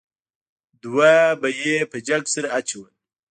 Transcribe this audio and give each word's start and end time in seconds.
دوه 0.83 1.13
به 1.41 1.47
یې 1.61 1.75
په 1.91 1.97
جنګ 2.07 2.25
سره 2.33 2.47
اچول. 2.59 2.91